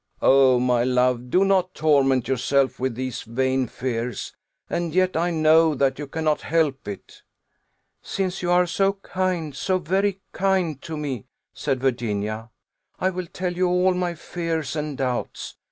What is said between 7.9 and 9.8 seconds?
"Since you are so kind, so